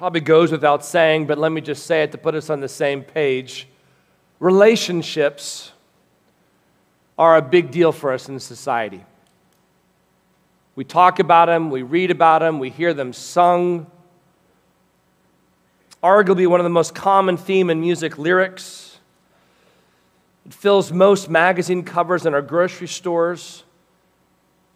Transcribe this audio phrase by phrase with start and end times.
[0.00, 2.70] Probably goes without saying, but let me just say it to put us on the
[2.70, 3.68] same page.
[4.38, 5.72] Relationships
[7.18, 9.04] are a big deal for us in society.
[10.74, 13.88] We talk about them, we read about them, we hear them sung.
[16.02, 18.98] Arguably, one of the most common theme in music lyrics.
[20.46, 23.64] It fills most magazine covers in our grocery stores.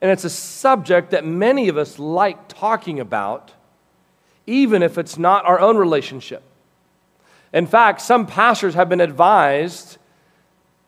[0.02, 3.52] And it's a subject that many of us like talking about
[4.46, 6.42] even if it's not our own relationship.
[7.52, 9.98] In fact, some pastors have been advised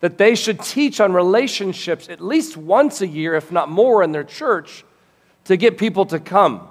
[0.01, 4.13] that they should teach on relationships at least once a year, if not more, in
[4.13, 4.85] their church
[5.45, 6.69] to get people to come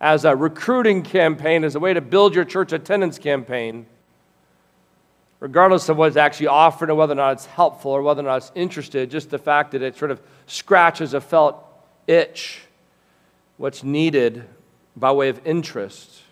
[0.00, 3.86] as a recruiting campaign, as a way to build your church attendance campaign,
[5.40, 8.36] regardless of what's actually offered and whether or not it's helpful or whether or not
[8.38, 11.62] it's interested, just the fact that it sort of scratches a felt
[12.06, 12.62] itch,
[13.56, 14.44] what's needed
[14.96, 16.22] by way of interest.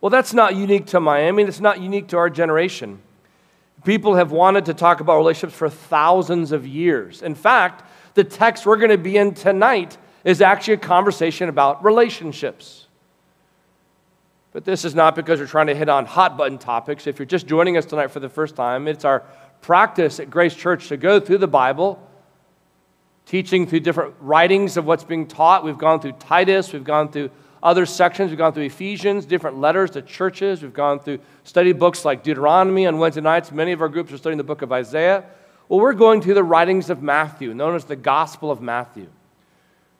[0.00, 3.00] Well, that's not unique to Miami, and it's not unique to our generation.
[3.84, 7.22] People have wanted to talk about relationships for thousands of years.
[7.22, 7.84] In fact,
[8.14, 12.86] the text we're going to be in tonight is actually a conversation about relationships.
[14.52, 17.06] But this is not because we're trying to hit on hot button topics.
[17.06, 19.24] If you're just joining us tonight for the first time, it's our
[19.60, 22.02] practice at Grace Church to go through the Bible
[23.28, 25.62] teaching through different writings of what's being taught.
[25.62, 27.30] We've gone through Titus, we've gone through
[27.62, 32.06] other sections, we've gone through Ephesians, different letters to churches, we've gone through study books
[32.06, 33.52] like Deuteronomy on Wednesday nights.
[33.52, 35.24] Many of our groups are studying the book of Isaiah.
[35.68, 39.08] Well, we're going through the writings of Matthew, known as the Gospel of Matthew.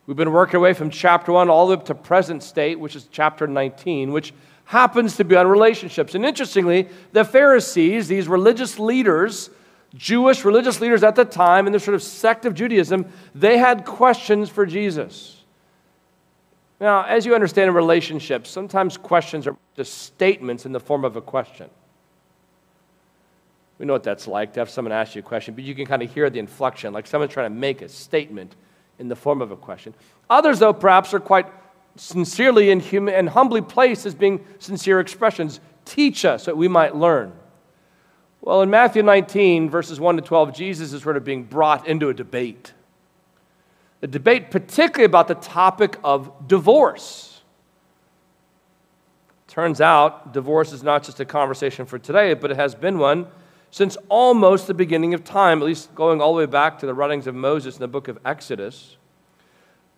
[0.07, 2.95] We've been working away from chapter 1 all the way up to present state, which
[2.95, 4.33] is chapter 19, which
[4.65, 6.15] happens to be on relationships.
[6.15, 9.51] And interestingly, the Pharisees, these religious leaders,
[9.95, 13.85] Jewish religious leaders at the time in this sort of sect of Judaism, they had
[13.85, 15.43] questions for Jesus.
[16.79, 21.15] Now, as you understand in relationships, sometimes questions are just statements in the form of
[21.15, 21.69] a question.
[23.79, 25.85] We know what that's like to have someone ask you a question, but you can
[25.85, 28.55] kind of hear the inflection, like someone's trying to make a statement
[28.99, 29.93] in the form of a question.
[30.29, 31.47] Others, though, perhaps are quite
[31.95, 35.59] sincerely and, hum- and humbly placed as being sincere expressions.
[35.85, 37.31] Teach us that we might learn.
[38.41, 42.09] Well, in Matthew 19, verses 1 to 12, Jesus is sort of being brought into
[42.09, 42.73] a debate.
[44.01, 47.41] A debate, particularly about the topic of divorce.
[49.47, 53.27] Turns out, divorce is not just a conversation for today, but it has been one
[53.71, 56.93] since almost the beginning of time, at least going all the way back to the
[56.93, 58.97] writings of Moses in the book of Exodus.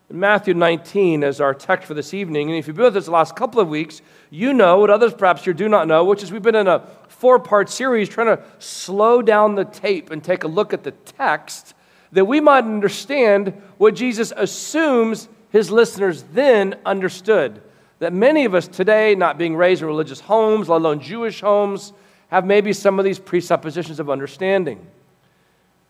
[0.09, 2.49] In Matthew 19 is our text for this evening.
[2.49, 5.13] And if you've been with us the last couple of weeks, you know what others
[5.13, 6.85] perhaps you do not know, which is we've been in a
[7.21, 10.89] four part series trying to slow down the tape and take a look at the
[10.89, 11.75] text
[12.13, 17.61] that we might understand what Jesus assumes his listeners then understood.
[17.99, 21.93] That many of us today, not being raised in religious homes, let alone Jewish homes,
[22.29, 24.83] have maybe some of these presuppositions of understanding.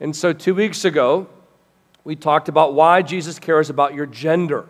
[0.02, 1.30] And so, two weeks ago,
[2.04, 4.68] we talked about why Jesus cares about your gender.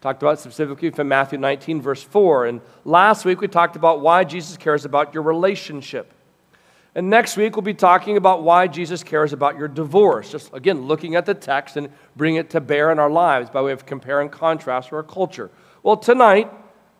[0.00, 2.46] Talked about specifically from Matthew 19, verse 4.
[2.46, 6.12] And last week we talked about why Jesus cares about your relationship.
[6.94, 10.30] And next week we'll be talking about why Jesus cares about your divorce.
[10.30, 13.62] Just again, looking at the text and bring it to bear in our lives by
[13.62, 15.50] way of compare and contrast to our culture.
[15.82, 16.50] Well, tonight,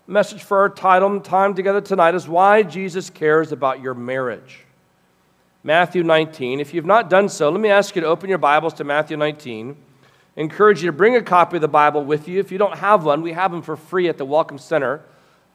[0.07, 4.67] message for our title time together tonight is why Jesus cares about your marriage.
[5.63, 6.61] Matthew 19.
[6.61, 9.17] If you've not done so, let me ask you to open your Bibles to Matthew
[9.17, 9.77] 19.
[10.37, 12.39] Encourage you to bring a copy of the Bible with you.
[12.39, 15.01] If you don't have one, we have them for free at the Welcome Center.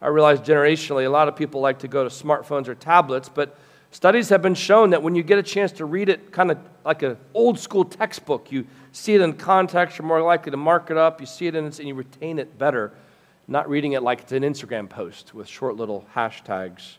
[0.02, 3.56] I realize generationally, a lot of people like to go to smartphones or tablets, but
[3.92, 6.58] studies have been shown that when you get a chance to read it kind of
[6.84, 10.90] like an old school textbook, you see it in context, you're more likely to mark
[10.90, 12.92] it up, you see it in and you retain it better,
[13.48, 16.98] not reading it like it's an Instagram post with short little hashtags.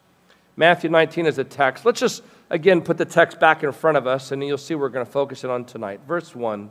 [0.56, 1.84] Matthew 19 is a text.
[1.84, 4.88] Let's just again put the text back in front of us, and you'll see we're
[4.88, 6.00] going to focus it on tonight.
[6.06, 6.70] Verse 1.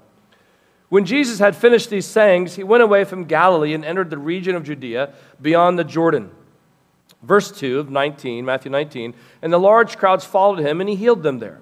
[0.91, 4.57] When Jesus had finished these sayings, he went away from Galilee and entered the region
[4.57, 6.31] of Judea beyond the Jordan.
[7.23, 9.13] Verse 2 of 19, Matthew 19.
[9.41, 11.61] And the large crowds followed him, and he healed them there.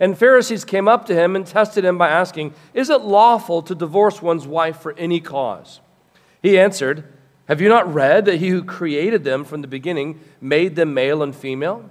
[0.00, 3.76] And Pharisees came up to him and tested him by asking, Is it lawful to
[3.76, 5.78] divorce one's wife for any cause?
[6.42, 7.04] He answered,
[7.46, 11.22] Have you not read that he who created them from the beginning made them male
[11.22, 11.88] and female?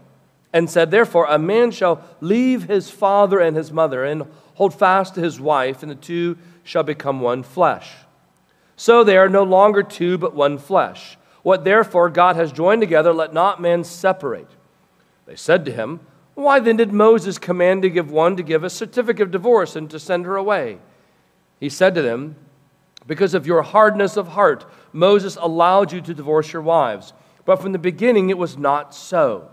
[0.52, 5.16] And said, Therefore, a man shall leave his father and his mother and hold fast
[5.16, 7.92] to his wife, and the two shall become one flesh.
[8.76, 11.18] So they are no longer two, but one flesh.
[11.44, 14.50] What therefore God has joined together, let not man separate.
[15.26, 16.00] They said to him,
[16.34, 19.90] Why then did Moses command to give one to give a certificate of divorce and
[19.90, 20.80] to send her away?
[21.60, 22.36] He said to them,
[23.06, 27.14] Because of your hardness of heart, Moses allowed you to divorce your wives.
[27.46, 29.50] But from the beginning it was not so.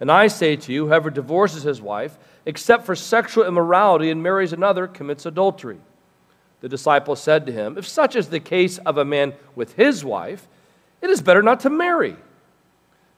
[0.00, 4.52] And I say to you, whoever divorces his wife, except for sexual immorality, and marries
[4.52, 5.78] another, commits adultery.
[6.64, 10.02] The disciple said to him, If such is the case of a man with his
[10.02, 10.48] wife,
[11.02, 12.16] it is better not to marry.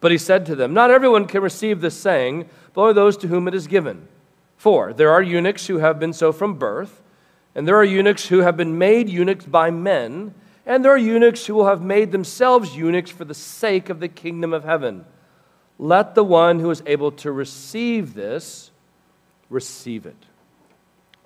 [0.01, 3.29] But he said to them, Not everyone can receive this saying, but only those to
[3.29, 4.09] whom it is given.
[4.57, 7.05] For there are eunuchs who have been so from birth,
[7.55, 10.35] and there are eunuchs who have been made eunuchs by men
[10.69, 14.09] and there are eunuchs who will have made themselves eunuchs for the sake of the
[14.09, 15.05] kingdom of heaven.
[15.79, 18.73] Let the one who is able to receive this
[19.49, 20.17] receive it.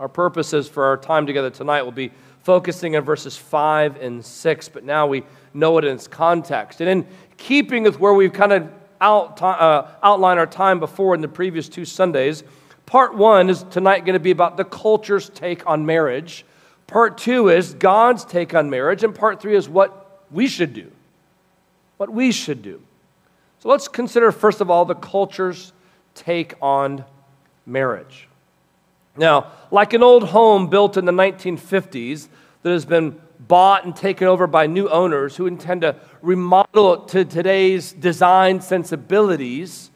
[0.01, 2.11] Our purposes for our time together tonight will be
[2.43, 6.81] focusing on verses 5 and 6, but now we know it in its context.
[6.81, 7.07] And in
[7.37, 11.69] keeping with where we've kind of out, uh, outlined our time before in the previous
[11.69, 12.45] two Sundays,
[12.87, 16.47] part one is tonight going to be about the culture's take on marriage.
[16.87, 20.91] Part two is God's take on marriage, and part three is what we should do.
[21.99, 22.81] What we should do.
[23.59, 25.75] So let's consider, first of all, the culture's
[26.15, 27.05] take on
[27.67, 28.30] marriage.
[29.21, 32.29] Now, like an old home built in the 1950s
[32.63, 37.09] that has been bought and taken over by new owners who intend to remodel it
[37.09, 39.91] to today's design sensibilities,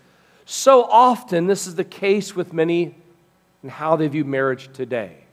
[0.44, 2.94] so often this is the case with many
[3.62, 5.24] and how they view marriage today.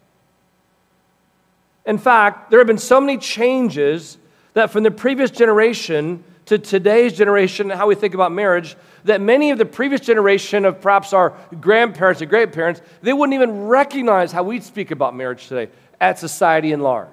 [1.86, 4.18] In fact, there have been so many changes
[4.54, 8.76] that from the previous generation to today's generation, and how we think about marriage,
[9.06, 13.34] that many of the previous generation of perhaps our grandparents and great parents, they wouldn't
[13.34, 15.72] even recognize how we speak about marriage today
[16.02, 17.08] at society in large,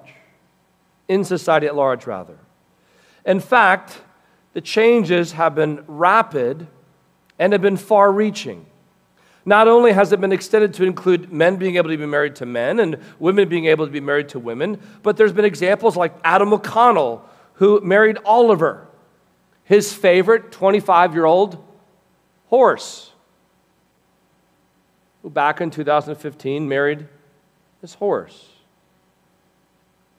[1.07, 2.37] in society at large, rather.
[3.25, 4.01] In fact,
[4.51, 6.67] the changes have been rapid
[7.39, 8.65] and have been far reaching.
[9.45, 12.45] Not only has it been extended to include men being able to be married to
[12.45, 16.13] men and women being able to be married to women, but there's been examples like
[16.25, 18.85] Adam O'Connell, who married Oliver,
[19.69, 21.63] his favorite 25 year old
[22.47, 23.11] horse,
[25.21, 27.07] who back in 2015 married
[27.79, 28.47] his horse.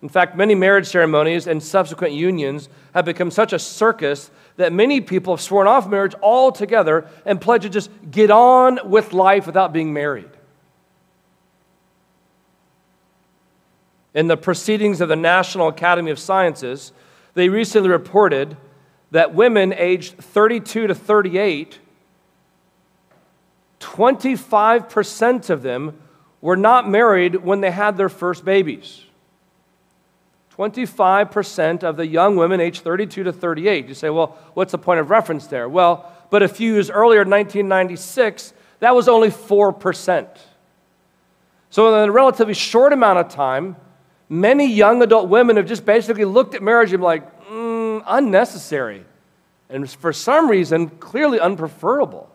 [0.03, 5.01] In fact, many marriage ceremonies and subsequent unions have become such a circus that many
[5.01, 9.73] people have sworn off marriage altogether and pledged to just get on with life without
[9.73, 10.31] being married.
[14.15, 16.93] In the proceedings of the National Academy of Sciences,
[17.35, 18.57] they recently reported
[19.11, 21.79] that women aged 32 to 38,
[23.81, 26.01] 25% of them
[26.41, 29.05] were not married when they had their first babies.
[30.57, 33.89] 25% of the young women aged 32 to 38.
[33.89, 35.69] You say, well, what's the point of reference there?
[35.69, 40.29] Well, but a few years earlier, 1996, that was only 4%.
[41.71, 43.77] So, in a relatively short amount of time,
[44.29, 47.40] many young adult women have just basically looked at marriage and been like,
[48.07, 49.05] unnecessary.
[49.69, 52.27] And for some reason, clearly unpreferable.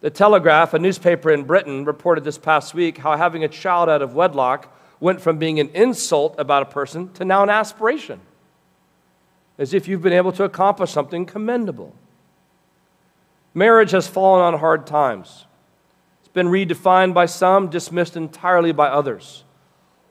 [0.00, 4.02] The Telegraph, a newspaper in Britain, reported this past week how having a child out
[4.02, 8.20] of wedlock went from being an insult about a person to now an aspiration,
[9.56, 11.94] as if you've been able to accomplish something commendable.
[13.54, 15.46] Marriage has fallen on hard times.
[16.20, 19.44] It's been redefined by some, dismissed entirely by others.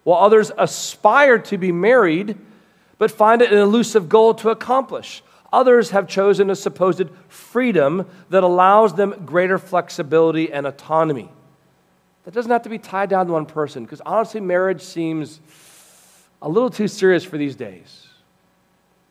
[0.04, 2.38] While others aspire to be married,
[2.98, 5.24] but find it an elusive goal to accomplish.
[5.52, 11.30] Others have chosen a supposed freedom that allows them greater flexibility and autonomy.
[12.26, 15.40] That doesn't have to be tied down to one person because honestly, marriage seems
[16.42, 18.08] a little too serious for these days.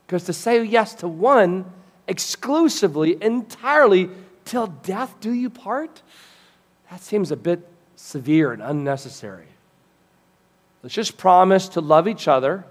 [0.05, 1.65] Because to say yes to one
[2.07, 4.09] exclusively, entirely,
[4.45, 6.01] till death do you part,
[6.89, 9.47] that seems a bit severe and unnecessary.
[10.81, 12.65] Let's just promise to love each other.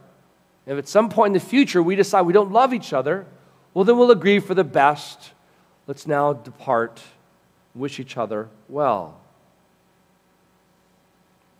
[0.66, 3.26] If at some point in the future we decide we don't love each other,
[3.74, 5.32] well, then we'll agree for the best.
[5.86, 7.00] Let's now depart,
[7.74, 9.18] wish each other well.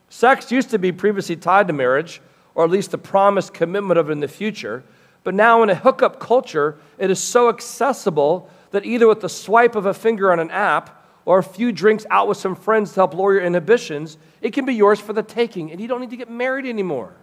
[0.09, 2.21] Sex used to be previously tied to marriage,
[2.55, 4.85] or at least the promised commitment of it in the future.
[5.25, 9.75] But now, in a hookup culture, it is so accessible that either with the swipe
[9.75, 12.97] of a finger on an app or a few drinks out with some friends to
[12.97, 16.11] help lower your inhibitions, it can be yours for the taking, and you don't need
[16.11, 17.15] to get married anymore.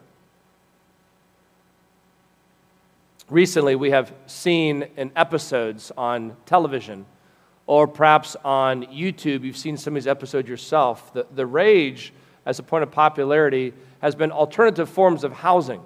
[3.30, 7.06] Recently we have seen in episodes on television
[7.70, 11.14] or perhaps on YouTube, you've seen some of these episodes yourself.
[11.14, 12.14] The, the rage,
[12.46, 15.84] as a point of popularity, has been alternative forms of housing.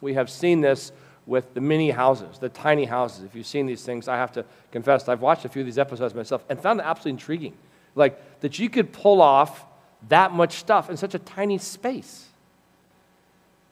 [0.00, 0.92] We have seen this
[1.26, 3.24] with the mini houses, the tiny houses.
[3.24, 5.78] If you've seen these things, I have to confess, I've watched a few of these
[5.78, 7.52] episodes myself and found it absolutely intriguing.
[7.94, 9.66] Like that you could pull off
[10.08, 12.28] that much stuff in such a tiny space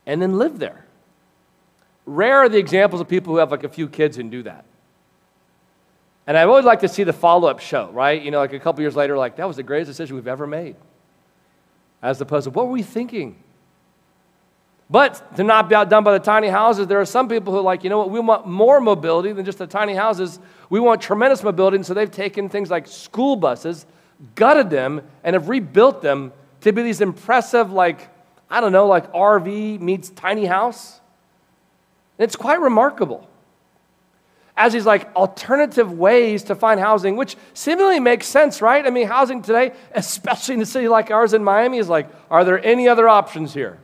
[0.04, 0.83] and then live there.
[2.06, 4.64] Rare are the examples of people who have like a few kids and do that.
[6.26, 8.20] And I always like to see the follow up show, right?
[8.20, 10.46] You know, like a couple years later, like, that was the greatest decision we've ever
[10.46, 10.76] made.
[12.02, 13.36] As opposed to, what were we thinking?
[14.88, 17.62] But to not be outdone by the tiny houses, there are some people who are
[17.62, 20.38] like, you know what, we want more mobility than just the tiny houses.
[20.70, 21.76] We want tremendous mobility.
[21.76, 23.86] And so they've taken things like school buses,
[24.34, 26.32] gutted them, and have rebuilt them
[26.62, 28.10] to be these impressive, like,
[28.48, 31.00] I don't know, like RV meets tiny house.
[32.18, 33.28] And it's quite remarkable
[34.56, 38.86] as these like alternative ways to find housing, which seemingly makes sense, right?
[38.86, 42.44] I mean, housing today, especially in a city like ours in Miami, is like, are
[42.44, 43.78] there any other options here?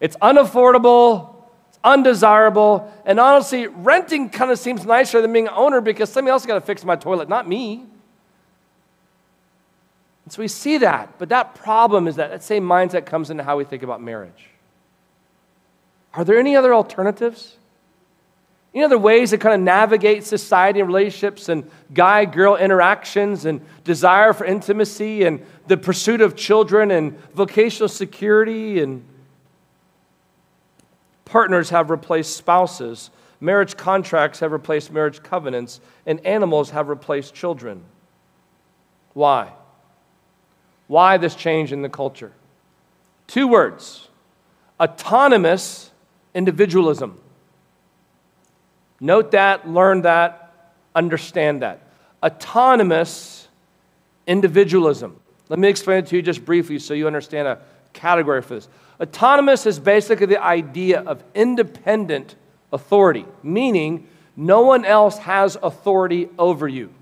[0.00, 1.34] It's unaffordable,
[1.70, 6.32] it's undesirable, and honestly, renting kind of seems nicer than being an owner because somebody
[6.32, 7.86] else got to fix my toilet, not me.
[10.24, 13.42] And so we see that, but that problem is that that same mindset comes into
[13.42, 14.50] how we think about marriage.
[16.14, 17.56] Are there any other alternatives?
[18.74, 23.60] Any other ways to kind of navigate society and relationships and guy girl interactions and
[23.82, 29.04] desire for intimacy and the pursuit of children and vocational security and
[31.24, 33.10] partners have replaced spouses,
[33.40, 37.84] marriage contracts have replaced marriage covenants, and animals have replaced children.
[39.12, 39.52] Why?
[40.86, 42.32] Why this change in the culture?
[43.26, 44.08] Two words
[44.80, 45.87] autonomous
[46.34, 47.20] individualism.
[49.00, 51.80] Note that, learn that, understand that.
[52.22, 53.48] Autonomous
[54.26, 55.18] individualism.
[55.48, 57.60] Let me explain it to you just briefly so you understand a
[57.92, 58.68] category for this.
[59.00, 62.34] Autonomous is basically the idea of independent
[62.72, 64.06] authority, meaning
[64.36, 66.92] no one else has authority over you.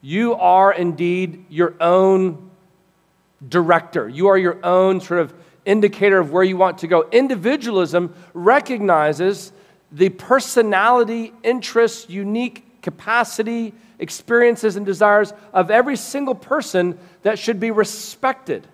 [0.00, 2.50] You are indeed your own
[3.46, 5.34] director, you are your own sort of
[5.64, 7.08] indicator of where you want to go.
[7.10, 9.52] Individualism recognizes
[9.92, 17.70] the personality, interests, unique capacity, experiences, and desires of every single person that should be
[17.70, 18.66] respected.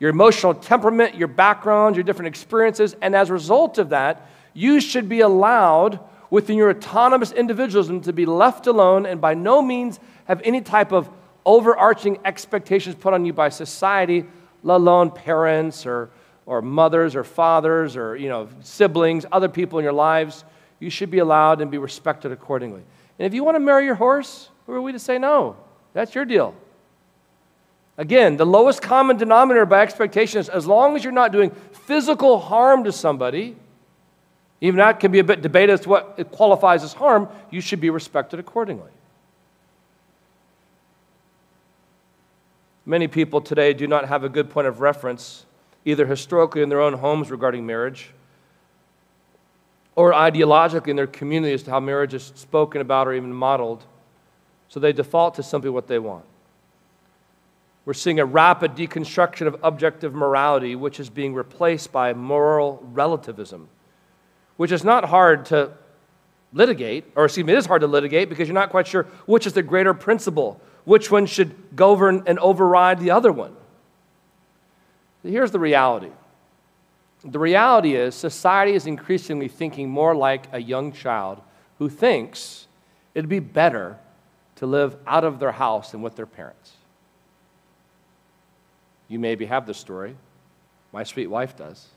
[0.00, 4.80] Your emotional temperament, your background, your different experiences, and as a result of that, you
[4.80, 9.98] should be allowed within your autonomous individualism to be left alone and by no means
[10.26, 11.08] have any type of
[11.46, 14.24] overarching expectations put on you by society,
[14.68, 16.10] let alone parents or
[16.44, 20.44] or mothers or fathers or you know siblings other people in your lives
[20.78, 22.82] you should be allowed and be respected accordingly.
[23.18, 25.56] And if you want to marry your horse who are we to say no?
[25.94, 26.54] That's your deal.
[27.96, 32.38] Again the lowest common denominator by expectation is as long as you're not doing physical
[32.38, 33.56] harm to somebody
[34.60, 37.80] even that can be a bit debated as to what qualifies as harm you should
[37.80, 38.90] be respected accordingly
[42.88, 45.44] many people today do not have a good point of reference
[45.84, 48.10] either historically in their own homes regarding marriage
[49.94, 53.84] or ideologically in their community as to how marriage is spoken about or even modeled.
[54.68, 56.24] So they default to simply what they want.
[57.84, 63.68] We're seeing a rapid deconstruction of objective morality, which is being replaced by moral relativism,
[64.56, 65.72] which is not hard to
[66.52, 69.46] litigate, or excuse me, it is hard to litigate because you're not quite sure which
[69.46, 73.54] is the greater principle, which one should govern and override the other one.
[75.22, 76.10] Here's the reality
[77.24, 81.42] the reality is, society is increasingly thinking more like a young child
[81.78, 82.68] who thinks
[83.14, 83.98] it'd be better
[84.56, 86.72] to live out of their house than with their parents.
[89.08, 90.16] You maybe have the story.
[90.92, 91.88] My sweet wife does.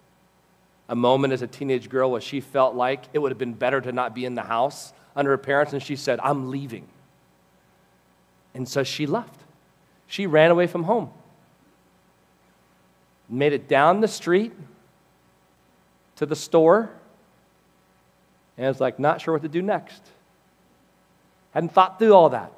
[0.90, 3.80] A moment as a teenage girl where she felt like it would have been better
[3.80, 6.88] to not be in the house under her parents, and she said, I'm leaving.
[8.54, 9.40] And so she left.
[10.08, 11.12] She ran away from home
[13.32, 14.52] made it down the street
[16.18, 16.92] to the store,
[18.58, 20.02] and was like, not sure what to do next.
[21.52, 22.52] Hadn't thought through all that.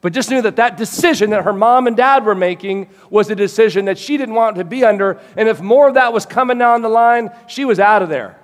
[0.00, 3.34] But just knew that that decision that her mom and dad were making was a
[3.34, 5.20] decision that she didn't want to be under.
[5.36, 8.38] And if more of that was coming down the line, she was out of there.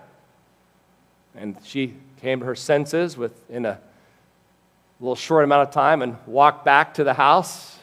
[1.34, 3.80] And she came to her senses within a
[5.00, 7.76] little short amount of time and walked back to the house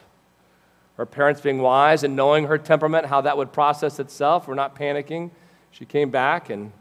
[0.97, 4.47] her parents being wise and knowing her temperament, how that would process itself.
[4.47, 5.31] We're not panicking.
[5.71, 6.71] She came back and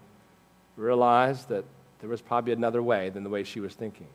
[0.77, 1.65] realized that
[2.01, 4.09] there was probably another way than the way she was thinking.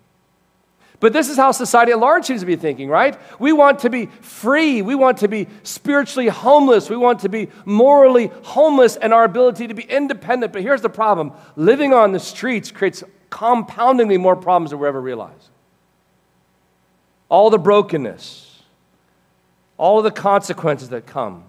[1.00, 3.18] But this is how society at large seems to be thinking, right?
[3.40, 4.82] We want to be free.
[4.82, 6.90] We want to be spiritually homeless.
[6.90, 10.54] We want to be morally homeless and our ability to be independent.
[10.54, 15.02] But here's the problem living on the streets creates compoundingly more problems than we ever
[15.02, 15.50] realize.
[17.30, 18.64] All the brokenness,
[19.78, 21.44] all the consequences that come,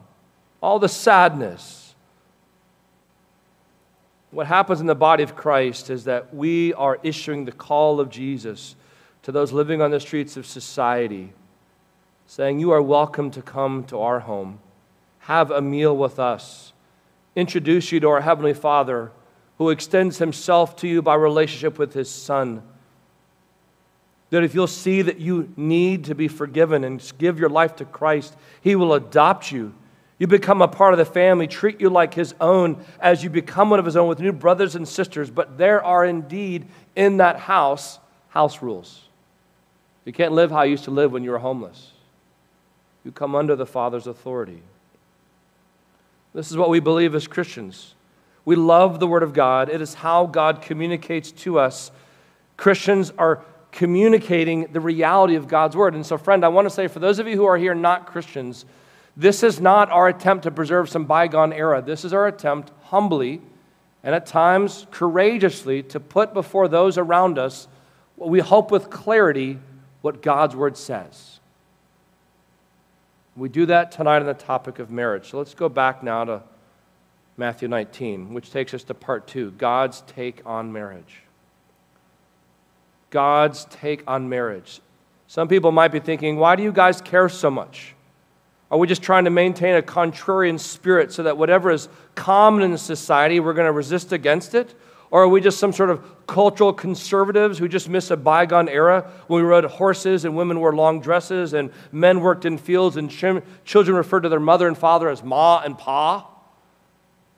[0.61, 1.95] all the sadness.
[4.31, 8.11] What happens in the body of Christ is that we are issuing the call of
[8.11, 8.77] Jesus
[9.23, 11.33] to those living on the streets of society,
[12.27, 14.61] saying, You are welcome to come to our home,
[15.21, 16.73] have a meal with us,
[17.35, 19.13] introduce you to our Heavenly Father,
[19.57, 22.63] who extends Himself to you by relationship with His Son.
[24.31, 27.85] That if you'll see that you need to be forgiven and give your life to
[27.85, 29.75] Christ, He will adopt you.
[30.19, 33.71] You become a part of the family, treat you like His own as you become
[33.71, 35.31] one of His own with new brothers and sisters.
[35.31, 39.03] But there are indeed in that house house rules.
[40.05, 41.93] You can't live how you used to live when you were homeless.
[43.05, 44.63] You come under the Father's authority.
[46.35, 47.95] This is what we believe as Christians.
[48.45, 51.91] We love the Word of God, it is how God communicates to us.
[52.57, 55.95] Christians are communicating the reality of God's Word.
[55.95, 58.07] And so, friend, I want to say for those of you who are here not
[58.07, 58.65] Christians,
[59.17, 61.83] this is not our attempt to preserve some bygone era.
[61.83, 63.41] This is our attempt humbly
[64.03, 67.69] and at times courageously to put before those around us
[68.17, 69.59] what we hope with clarity
[70.03, 71.41] what God's word says.
[73.37, 75.31] We do that tonight on the topic of marriage.
[75.31, 76.43] So let's go back now to
[77.37, 81.23] Matthew 19, which takes us to part two God's take on marriage.
[83.11, 84.81] God's take on marriage.
[85.27, 87.95] Some people might be thinking, why do you guys care so much?
[88.71, 92.77] Are we just trying to maintain a contrarian spirit so that whatever is common in
[92.79, 94.75] society, we're going to resist against it?
[95.11, 99.11] Or are we just some sort of cultural conservatives who just miss a bygone era
[99.27, 103.11] when we rode horses and women wore long dresses and men worked in fields and
[103.11, 106.29] children referred to their mother and father as ma and pa?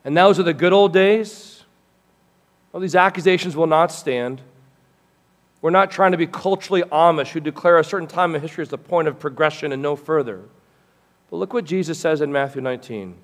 [0.05, 1.63] And those are the good old days?
[2.73, 4.41] Well, these accusations will not stand.
[5.63, 8.69] We're not trying to be culturally Amish who declare a certain time in history as
[8.69, 10.41] the point of progression and no further.
[11.31, 13.17] But look what Jesus says in Matthew 19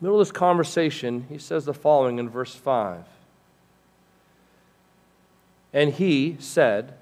[0.00, 3.04] middle of this conversation, he says the following in verse 5.
[5.72, 6.94] And he said,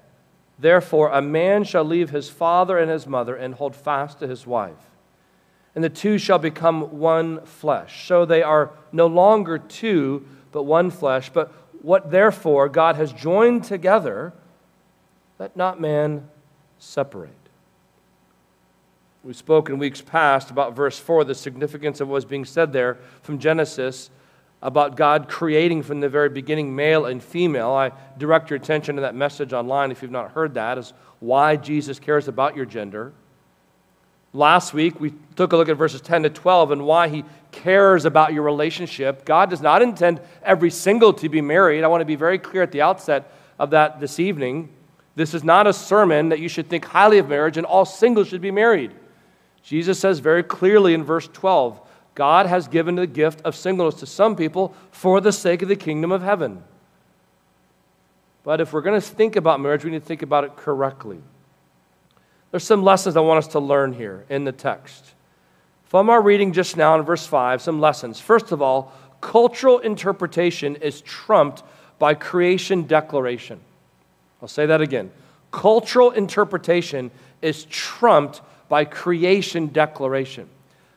[0.57, 4.45] Therefore, a man shall leave his father and his mother and hold fast to his
[4.45, 4.91] wife,
[5.73, 8.05] and the two shall become one flesh.
[8.07, 11.29] So they are no longer two, but one flesh.
[11.29, 14.33] But what therefore God has joined together,
[15.37, 16.27] let not man
[16.77, 17.31] separate.
[19.23, 22.71] We spoke in weeks past about verse 4, the significance of what was being said
[22.71, 24.09] there from Genesis
[24.61, 27.71] about God creating from the very beginning male and female.
[27.71, 31.55] I direct your attention to that message online if you've not heard that, is why
[31.55, 33.13] Jesus cares about your gender.
[34.33, 38.05] Last week, we took a look at verses 10 to 12 and why he cares
[38.05, 39.25] about your relationship.
[39.25, 41.83] God does not intend every single to be married.
[41.83, 44.69] I want to be very clear at the outset of that this evening.
[45.15, 48.27] This is not a sermon that you should think highly of marriage and all singles
[48.27, 48.91] should be married.
[49.63, 51.81] Jesus says very clearly in verse 12
[52.15, 55.75] God has given the gift of singleness to some people for the sake of the
[55.75, 56.63] kingdom of heaven.
[58.43, 61.21] But if we're going to think about marriage, we need to think about it correctly.
[62.51, 65.13] There's some lessons I want us to learn here in the text.
[65.85, 68.19] From our reading just now in verse 5, some lessons.
[68.19, 71.63] First of all, cultural interpretation is trumped
[71.97, 73.59] by creation declaration.
[74.41, 75.11] I'll say that again.
[75.51, 80.47] Cultural interpretation is trumped by creation declaration.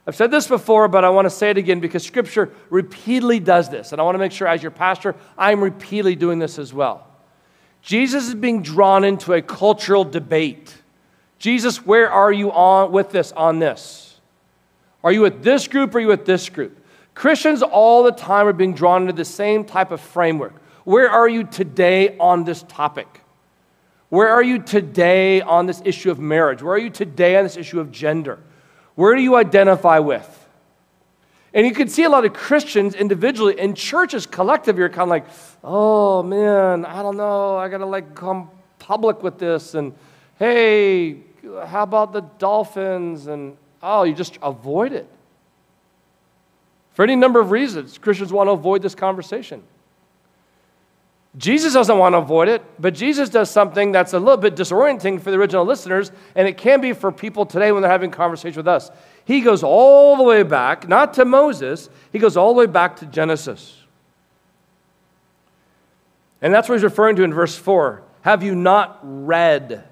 [0.07, 3.71] I've said this before, but I want to say it again because Scripture repeatedly does
[3.71, 3.93] this.
[3.93, 7.07] And I want to make sure, as your pastor, I'm repeatedly doing this as well.
[7.83, 10.82] Jesus is being drawn into a cultural debate.
[11.43, 14.21] Jesus, where are you on with this on this?
[15.03, 16.79] Are you with this group or are you with this group?
[17.17, 20.55] Christians all the time are being drawn into the same type of framework.
[20.85, 23.23] Where are you today on this topic?
[24.09, 26.63] Where are you today on this issue of marriage?
[26.63, 28.39] Where are you today on this issue of gender?
[28.95, 30.47] Where do you identify with?
[31.53, 35.09] And you can see a lot of Christians individually and churches collectively are kind of
[35.09, 35.27] like,
[35.65, 39.75] oh man, I don't know, I gotta like come public with this.
[39.75, 39.93] And
[40.39, 43.27] hey, Uh, how about the dolphins?
[43.27, 45.09] And oh, you just avoid it.
[46.95, 49.63] For any number of reasons, Christians want to avoid this conversation.
[51.39, 55.19] Jesus doesn't want to avoid it, but Jesus does something that's a little bit disorienting
[55.19, 58.59] for the original listeners, and it can be for people today when they're having conversation
[58.59, 58.91] with us.
[59.25, 62.97] He goes all the way back, not to Moses, he goes all the way back
[62.97, 63.79] to Genesis.
[66.43, 68.03] And that's what he's referring to in verse 4.
[68.23, 69.85] Have you not read?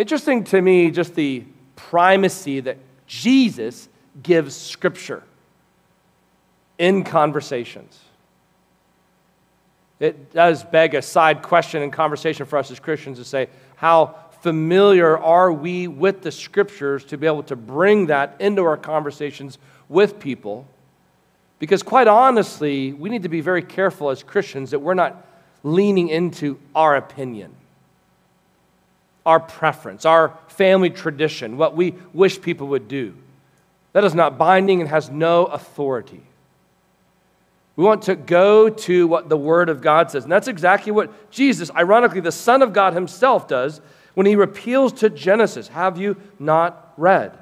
[0.00, 1.44] Interesting to me, just the
[1.76, 3.86] primacy that Jesus
[4.22, 5.22] gives Scripture
[6.78, 8.00] in conversations.
[9.98, 14.14] It does beg a side question and conversation for us as Christians to say, how
[14.40, 19.58] familiar are we with the Scriptures to be able to bring that into our conversations
[19.90, 20.66] with people?
[21.58, 25.26] Because, quite honestly, we need to be very careful as Christians that we're not
[25.62, 27.54] leaning into our opinion,
[29.24, 33.14] our preference, our family tradition, what we wish people would do.
[33.92, 36.22] That is not binding and has no authority.
[37.76, 40.24] We want to go to what the Word of God says.
[40.24, 43.80] And that's exactly what Jesus, ironically, the Son of God Himself, does
[44.14, 45.68] when He repeals to Genesis.
[45.68, 47.36] Have you not read?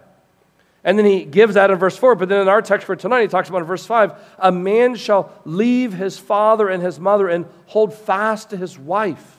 [0.85, 2.15] And then He gives that in verse 4.
[2.15, 4.95] But then in our text for tonight, He talks about in verse 5 a man
[4.95, 9.38] shall leave his father and his mother and hold fast to his wife.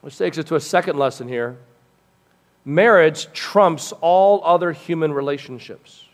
[0.00, 1.58] Which takes us to a second lesson here.
[2.64, 6.04] Marriage trumps all other human relationships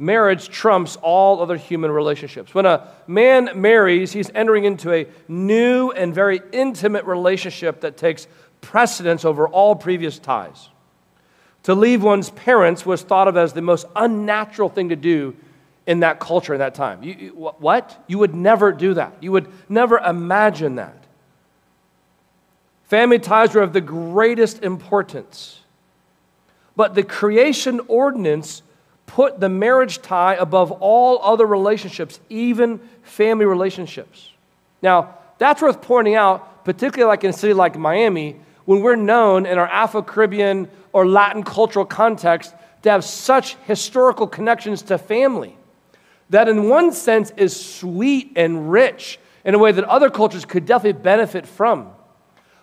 [0.00, 2.54] marriage trumps all other human relationships.
[2.54, 8.26] When a man marries, he's entering into a new and very intimate relationship that takes
[8.62, 10.70] precedence over all previous ties.
[11.64, 15.36] To leave one's parents was thought of as the most unnatural thing to do
[15.86, 17.02] in that culture in that time.
[17.02, 18.02] You, you, what?
[18.06, 19.22] You would never do that.
[19.22, 20.99] You would never imagine that.
[22.90, 25.60] Family ties were of the greatest importance.
[26.74, 28.62] But the creation ordinance
[29.06, 34.32] put the marriage tie above all other relationships, even family relationships.
[34.82, 39.46] Now, that's worth pointing out, particularly like in a city like Miami, when we're known
[39.46, 45.56] in our Afro Caribbean or Latin cultural context to have such historical connections to family.
[46.30, 50.66] That, in one sense, is sweet and rich in a way that other cultures could
[50.66, 51.92] definitely benefit from.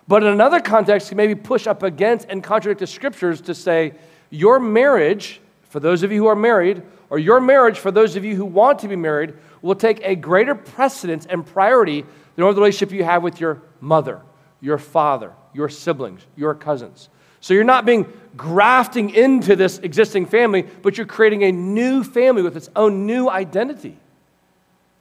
[0.08, 3.92] But in another context, can maybe push up against and contradict the scriptures to say,
[4.30, 8.24] your marriage for those of you who are married, or your marriage for those of
[8.24, 12.04] you who want to be married, will take a greater precedence and priority
[12.36, 14.22] than over the relationship you have with your mother,
[14.60, 17.08] your father, your siblings, your cousins.
[17.40, 22.42] So you're not being grafting into this existing family, but you're creating a new family
[22.42, 23.96] with its own new identity.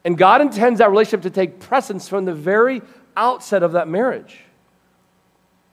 [0.04, 2.82] And God intends that relationship to take precedence from the very
[3.15, 4.39] outset of that marriage.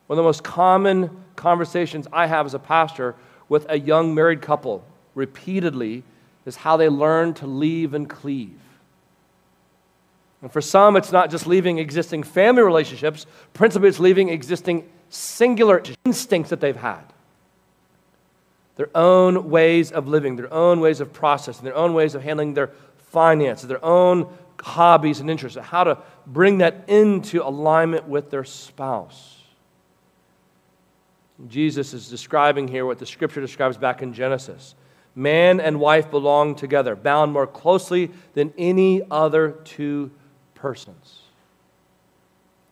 [0.06, 3.14] One of the most common conversations I have as a pastor
[3.48, 6.02] with a young married couple repeatedly
[6.46, 8.60] is how they learn to leave and cleave.
[10.42, 15.82] And for some, it's not just leaving existing family relationships, principally, it's leaving existing singular
[16.04, 17.02] instincts that they've had.
[18.76, 22.52] Their own ways of living, their own ways of processing, their own ways of handling
[22.54, 22.72] their
[23.10, 24.28] finances, their own
[24.60, 29.34] hobbies and interests, how to bring that into alignment with their spouse.
[31.48, 34.74] Jesus is describing here what the scripture describes back in Genesis.
[35.14, 40.11] Man and wife belong together, bound more closely than any other two
[40.54, 41.20] persons.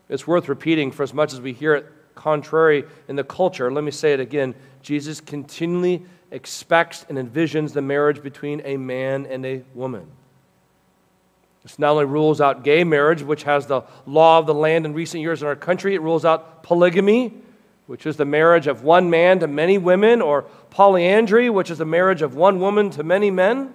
[0.08, 3.70] It's worth repeating for as much as we hear it contrary in the culture.
[3.70, 4.54] Let me say it again.
[4.82, 10.06] Jesus continually expects and envisions the marriage between a man and a woman.
[11.62, 14.94] This not only rules out gay marriage, which has the law of the land in
[14.94, 17.34] recent years in our country, it rules out polygamy,
[17.86, 21.84] which is the marriage of one man to many women, or polyandry, which is the
[21.84, 23.74] marriage of one woman to many men.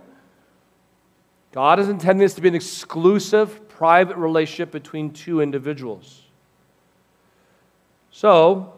[1.51, 6.23] God is intending this to be an exclusive, private relationship between two individuals.
[8.11, 8.73] So,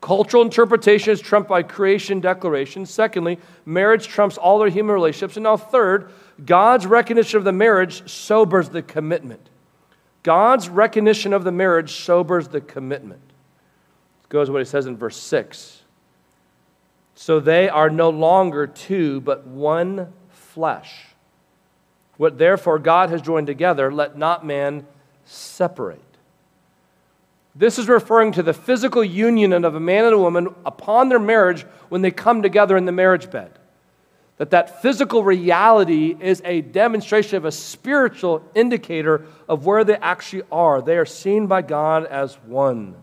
[0.00, 2.86] cultural interpretation is trumped by creation declaration.
[2.86, 5.36] Secondly, marriage trumps all other human relationships.
[5.36, 6.12] And now, third,
[6.44, 9.50] God's recognition of the marriage sobers the commitment.
[10.22, 13.27] God's recognition of the marriage sobers the commitment
[14.28, 15.82] goes what it says in verse 6.
[17.14, 21.06] So they are no longer two, but one flesh.
[22.16, 24.86] What therefore God has joined together, let not man
[25.24, 26.02] separate.
[27.54, 31.18] This is referring to the physical union of a man and a woman upon their
[31.18, 33.50] marriage when they come together in the marriage bed.
[34.36, 40.44] That that physical reality is a demonstration of a spiritual indicator of where they actually
[40.52, 40.80] are.
[40.80, 42.94] They are seen by God as one.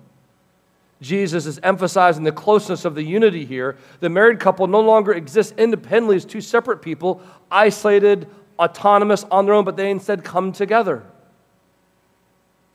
[1.02, 3.78] Jesus is emphasizing the closeness of the unity here.
[4.00, 8.28] The married couple no longer exists independently as two separate people, isolated,
[8.58, 11.04] autonomous on their own, but they instead come together.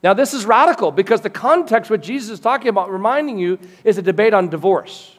[0.03, 3.97] Now, this is radical because the context what Jesus is talking about, reminding you, is
[3.97, 5.17] a debate on divorce.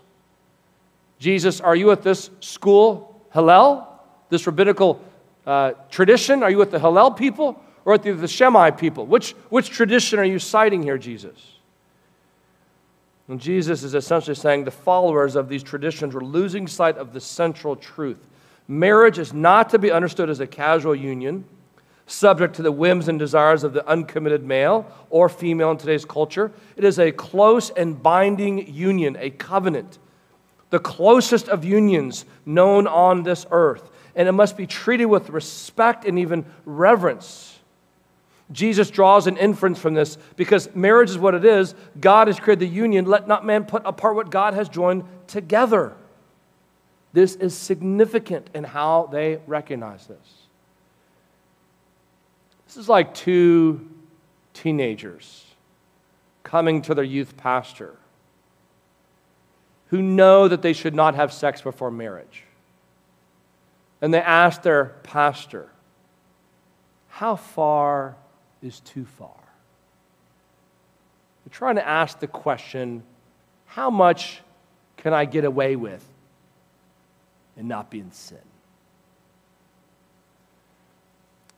[1.19, 3.89] Jesus, are you at this school, Hillel,
[4.29, 5.01] this rabbinical
[5.47, 6.43] uh, tradition?
[6.43, 9.07] Are you with the Hillel people or with the, the Shammai people?
[9.07, 11.59] Which, which tradition are you citing here, Jesus?
[13.33, 17.21] And Jesus is essentially saying the followers of these traditions were losing sight of the
[17.21, 18.19] central truth.
[18.69, 21.47] Marriage is not to be understood as a casual union,
[22.07, 26.53] subject to the whims and desires of the uncommitted male or female in today's culture.
[26.77, 29.99] It is a close and binding union, a covenant,
[30.69, 36.05] the closest of unions known on this earth and it must be treated with respect
[36.05, 37.52] and even reverence.
[38.53, 41.75] Jesus draws an inference from this because marriage is what it is.
[42.01, 43.07] God has created the union.
[43.07, 45.95] Let not man put apart what God has joined together.
[47.13, 50.47] This is significant in how they recognize this.
[52.67, 53.89] This is like two
[54.55, 55.45] teenagers
[56.43, 57.97] coming to their youth pastor
[59.89, 62.45] who know that they should not have sex before marriage
[64.03, 65.69] and they ask their pastor,
[67.09, 68.17] How far
[68.63, 69.37] is too far?
[71.45, 73.03] They're trying to ask the question,
[73.67, 74.41] How much
[74.97, 76.05] can I get away with
[77.57, 78.39] and not be in sin?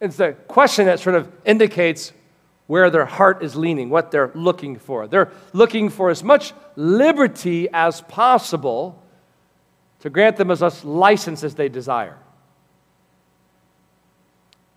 [0.00, 2.12] It's a question that sort of indicates
[2.66, 5.06] where their heart is leaning, what they're looking for.
[5.06, 9.02] They're looking for as much liberty as possible
[10.00, 12.18] to grant them as much license as they desire.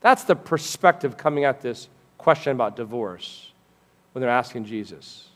[0.02, 3.52] That's the perspective coming at this question about divorce
[4.12, 5.28] when they're asking Jesus.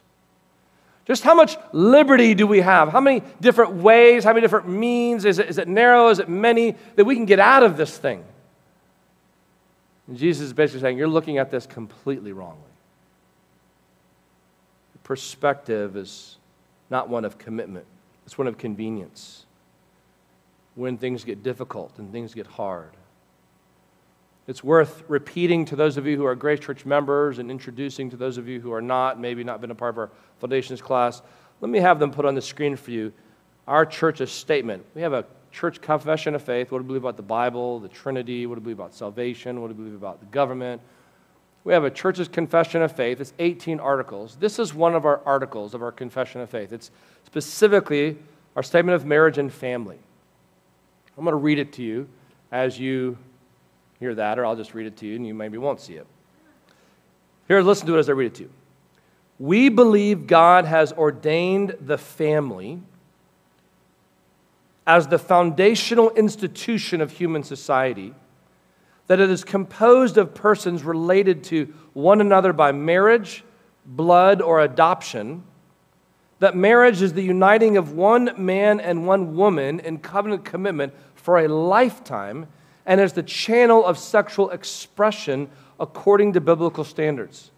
[1.05, 2.89] Just how much liberty do we have?
[2.89, 5.25] How many different ways, how many different means?
[5.25, 6.09] Is it, is it narrow?
[6.09, 8.23] Is it many that we can get out of this thing?
[10.07, 12.61] And Jesus is basically saying, You're looking at this completely wrongly.
[14.93, 16.37] The perspective is
[16.89, 17.85] not one of commitment,
[18.25, 19.45] it's one of convenience.
[20.75, 22.91] When things get difficult and things get hard.
[24.51, 28.17] It's worth repeating to those of you who are Grace Church members and introducing to
[28.17, 31.21] those of you who are not, maybe not been a part of our foundations class.
[31.61, 33.13] Let me have them put on the screen for you
[33.65, 34.85] our church's statement.
[34.93, 36.69] We have a church confession of faith.
[36.69, 38.45] What do we believe about the Bible, the Trinity?
[38.45, 39.61] What do we believe about salvation?
[39.61, 40.81] What do we believe about the government?
[41.63, 43.21] We have a church's confession of faith.
[43.21, 44.35] It's 18 articles.
[44.35, 46.73] This is one of our articles of our confession of faith.
[46.73, 46.91] It's
[47.25, 48.17] specifically
[48.57, 49.99] our statement of marriage and family.
[51.17, 52.09] I'm going to read it to you
[52.51, 53.17] as you
[54.01, 56.07] hear that, or I'll just read it to you and you maybe won't see it.
[57.47, 58.49] Here, listen to it as I read it to you.
[59.37, 62.81] We believe God has ordained the family
[64.87, 68.15] as the foundational institution of human society,
[69.05, 73.43] that it is composed of persons related to one another by marriage,
[73.85, 75.43] blood, or adoption,
[76.39, 81.37] that marriage is the uniting of one man and one woman in covenant commitment for
[81.37, 82.47] a lifetime
[82.91, 85.49] and as the channel of sexual expression
[85.79, 87.49] according to biblical standards,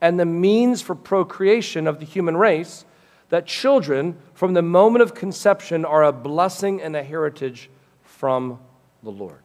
[0.00, 2.86] and the means for procreation of the human race,
[3.28, 7.68] that children from the moment of conception are a blessing and a heritage
[8.02, 8.58] from
[9.02, 9.42] the Lord.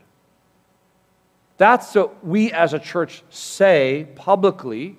[1.58, 4.96] That's what we as a church say publicly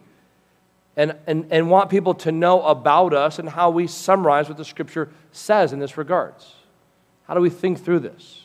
[0.95, 4.65] and, and, and want people to know about us and how we summarize what the
[4.67, 6.53] scripture says in this regards.
[7.27, 8.44] How do we think through this?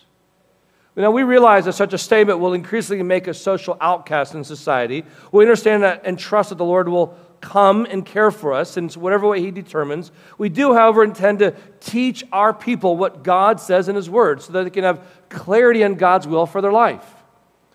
[0.95, 5.05] Know, we realize that such a statement will increasingly make us social outcasts in society.
[5.31, 8.89] We understand that and trust that the Lord will come and care for us in
[8.89, 10.11] whatever way He determines.
[10.37, 14.51] We do, however, intend to teach our people what God says in His Word so
[14.53, 17.05] that they can have clarity on God's will for their life.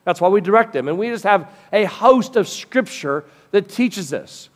[0.05, 0.89] That's why we direct them.
[0.89, 4.51] And we just have a host of Scripture that teaches this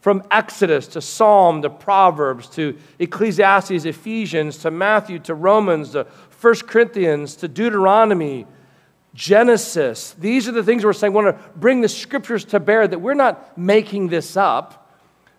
[0.00, 6.06] from Exodus to Psalm to Proverbs to Ecclesiastes, Ephesians to Matthew to Romans to
[6.44, 8.46] 1 Corinthians to Deuteronomy,
[9.14, 10.14] Genesis.
[10.18, 11.14] These are the things we're saying.
[11.14, 14.90] We want to bring the scriptures to bear that we're not making this up.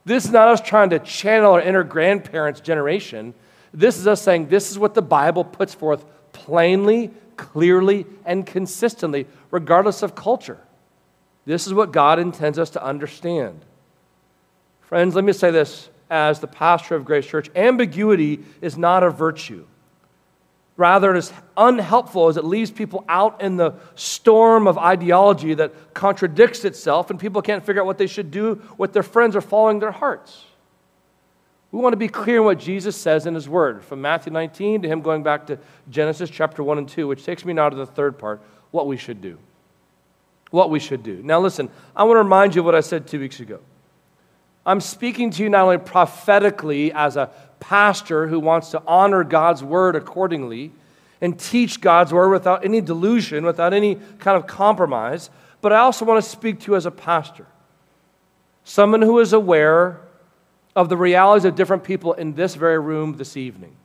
[0.03, 3.35] This is not us trying to channel our inner grandparents' generation.
[3.71, 9.27] This is us saying this is what the Bible puts forth plainly, clearly, and consistently,
[9.51, 10.57] regardless of culture.
[11.45, 13.63] This is what God intends us to understand.
[14.81, 19.11] Friends, let me say this as the pastor of Grace Church ambiguity is not a
[19.11, 19.67] virtue.
[20.77, 25.93] Rather, it is unhelpful as it leaves people out in the storm of ideology that
[25.93, 29.41] contradicts itself, and people can't figure out what they should do with their friends or
[29.41, 30.45] following their hearts.
[31.71, 34.81] We want to be clear in what Jesus says in his word, from Matthew 19
[34.81, 35.59] to him going back to
[35.89, 38.97] Genesis chapter 1 and 2, which takes me now to the third part what we
[38.97, 39.37] should do.
[40.51, 41.21] What we should do.
[41.23, 43.59] Now, listen, I want to remind you of what I said two weeks ago.
[44.65, 49.63] I'm speaking to you not only prophetically as a pastor who wants to honor God's
[49.63, 50.71] word accordingly,
[51.21, 55.29] and teach God's word without any delusion, without any kind of compromise.
[55.61, 57.47] But I also want to speak to you as a pastor,
[58.63, 60.01] someone who is aware
[60.75, 63.75] of the realities of different people in this very room this evening.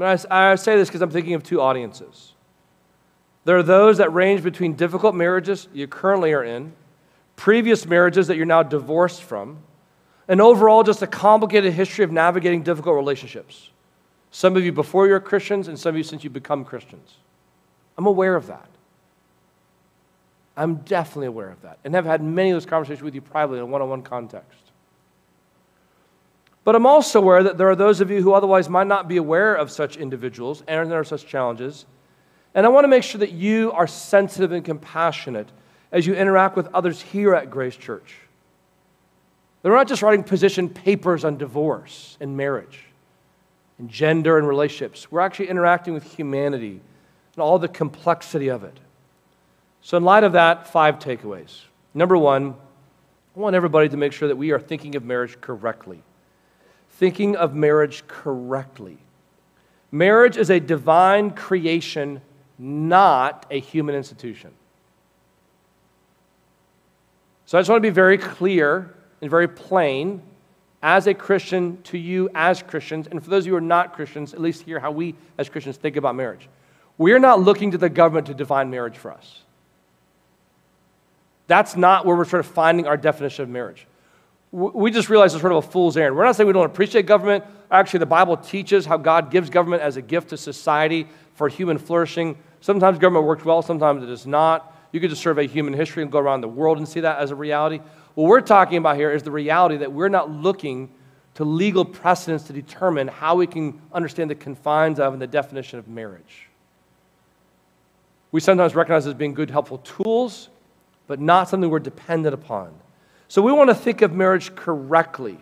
[0.00, 2.32] I, I say this because I'm thinking of two audiences.
[3.44, 6.74] There are those that range between difficult marriages you currently are in,
[7.34, 9.58] previous marriages that you're now divorced from,
[10.28, 13.70] and overall just a complicated history of navigating difficult relationships.
[14.30, 17.16] Some of you before you're Christians, and some of you since you become Christians.
[17.96, 18.68] I'm aware of that.
[20.56, 23.58] I'm definitely aware of that, and have had many of those conversations with you privately
[23.58, 24.58] in a one on one context.
[26.64, 29.18] But I'm also aware that there are those of you who otherwise might not be
[29.18, 31.86] aware of such individuals and there are such challenges
[32.56, 35.50] and I want to make sure that you are sensitive and compassionate
[35.92, 38.16] as you interact with others here at Grace Church.
[39.66, 42.84] They're not just writing position papers on divorce and marriage
[43.80, 45.10] and gender and relationships.
[45.10, 46.80] We're actually interacting with humanity
[47.34, 48.78] and all the complexity of it.
[49.80, 51.62] So, in light of that, five takeaways.
[51.94, 52.54] Number one,
[53.34, 56.00] I want everybody to make sure that we are thinking of marriage correctly.
[56.90, 58.98] Thinking of marriage correctly.
[59.90, 62.20] Marriage is a divine creation
[62.56, 64.52] not a human institution.
[67.46, 70.22] So I just want to be very clear and very plain
[70.82, 73.94] as a Christian to you as Christians, and for those of you who are not
[73.94, 76.48] Christians, at least hear how we as Christians think about marriage.
[76.98, 79.42] We're not looking to the government to define marriage for us.
[81.46, 83.86] That's not where we're sort of finding our definition of marriage.
[84.52, 86.16] We just realize it's sort of a fool's errand.
[86.16, 87.44] We're not saying we don't appreciate government.
[87.70, 91.78] Actually, the Bible teaches how God gives government as a gift to society for human
[91.78, 92.38] flourishing.
[92.60, 94.74] Sometimes government works well, sometimes it does not.
[94.92, 97.32] You could just survey human history and go around the world and see that as
[97.32, 97.80] a reality.
[98.16, 100.90] What we're talking about here is the reality that we're not looking
[101.34, 105.78] to legal precedents to determine how we can understand the confines of and the definition
[105.78, 106.48] of marriage.
[108.32, 110.48] We sometimes recognize as being good, helpful tools,
[111.06, 112.72] but not something we're dependent upon.
[113.28, 115.36] So we want to think of marriage correctly.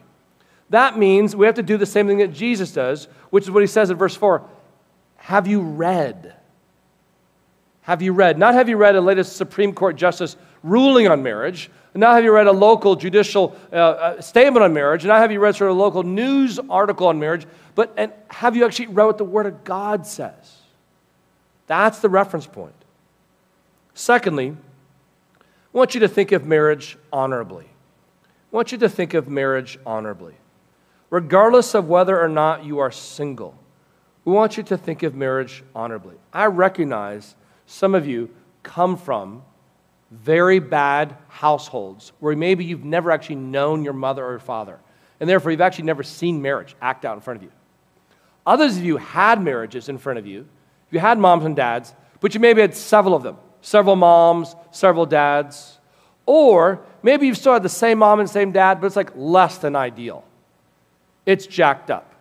[0.70, 3.62] That means we have to do the same thing that Jesus does, which is what
[3.62, 4.42] he says in verse 4
[5.18, 6.34] Have you read?
[7.82, 8.37] Have you read?
[8.37, 12.33] Not have you read a latest Supreme Court justice ruling on marriage, Now, have you
[12.33, 15.77] read a local judicial uh, uh, statement on marriage, Now have you read sort of
[15.77, 17.46] a local news article on marriage,
[17.77, 20.57] but and have you actually read what the Word of God says?
[21.68, 22.74] That's the reference point.
[23.94, 24.57] Secondly,
[25.38, 27.66] I want you to think of marriage honorably.
[27.66, 30.35] I want you to think of marriage honorably.
[31.11, 33.55] Regardless of whether or not you are single,
[34.24, 36.16] we want you to think of marriage honorably.
[36.33, 38.31] I recognize some of you
[38.62, 39.42] come from
[40.14, 44.79] very bad households where maybe you've never actually known your mother or your father,
[45.20, 47.53] and therefore you've actually never seen marriage act out in front of you.
[48.46, 50.46] Others of you had marriages in front of you.
[50.90, 55.07] You had moms and dads, but you maybe had several of them several moms, several
[55.07, 55.79] dads.
[56.27, 59.59] Or maybe you've still had the same mom and same dad, but it's like less
[59.59, 60.22] than ideal.
[61.27, 62.14] It's jacked up.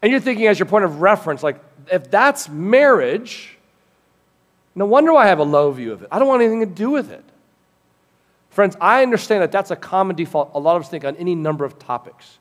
[0.00, 3.58] And you're thinking, as your point of reference, like, if that's marriage,
[4.74, 6.08] no wonder why I have a low view of it.
[6.10, 7.24] I don't want anything to do with it.
[8.50, 11.34] Friends, I understand that that's a common default a lot of us think on any
[11.34, 12.38] number of topics,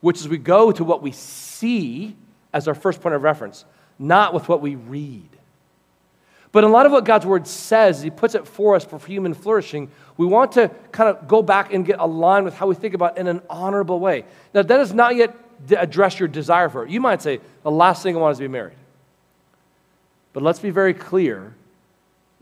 [0.00, 2.16] which is we go to what we see
[2.52, 3.64] as our first point of reference,
[3.98, 5.28] not with what we read.
[6.50, 9.32] But a lot of what God's word says, He puts it for us for human
[9.34, 9.90] flourishing.
[10.16, 13.16] We want to kind of go back and get aligned with how we think about
[13.16, 14.24] it in an honorable way.
[14.52, 15.34] Now, that does not yet
[15.76, 16.90] address your desire for it.
[16.90, 18.76] You might say, the last thing I want is to be married.
[20.32, 21.54] But let's be very clear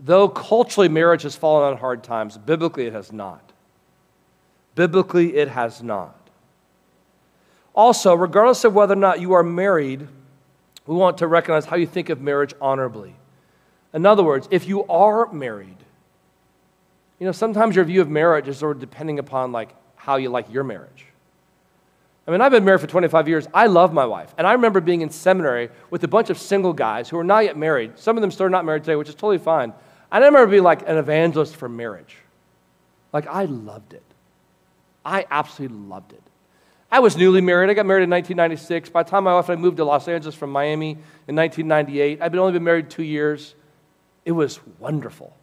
[0.02, 3.52] Though culturally marriage has fallen on hard times, biblically it has not.
[4.74, 6.16] Biblically it has not.
[7.74, 10.08] Also, regardless of whether or not you are married,
[10.86, 13.14] we want to recognize how you think of marriage honorably.
[13.92, 15.76] In other words, if you are married,
[17.18, 20.30] you know, sometimes your view of marriage is sort of depending upon like how you
[20.30, 21.06] like your marriage.
[22.26, 23.48] I mean, I've been married for 25 years.
[23.52, 24.34] I love my wife.
[24.38, 27.44] And I remember being in seminary with a bunch of single guys who are not
[27.44, 27.98] yet married.
[27.98, 29.74] Some of them still are not married today, which is totally fine.
[30.10, 32.16] I remember being like an evangelist for marriage.
[33.12, 34.02] Like, I loved it.
[35.04, 36.22] I absolutely loved it.
[36.92, 37.70] I was newly married.
[37.70, 38.90] I got married in 1996.
[38.90, 40.90] By the time my wife and I moved to Los Angeles from Miami
[41.28, 43.54] in 1998, I'd been only been married two years.
[44.24, 45.36] It was wonderful.